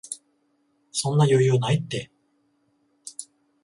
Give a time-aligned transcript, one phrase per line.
[0.91, 2.09] そんな余裕ないって